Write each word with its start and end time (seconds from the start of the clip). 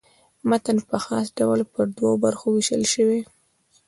متن 0.49 0.77
په 0.89 0.97
خاص 1.05 1.25
ډول 1.39 1.59
پر 1.73 1.85
دوو 1.97 2.11
برخو 2.23 2.47
وېشل 2.51 2.83
سوی. 2.93 3.21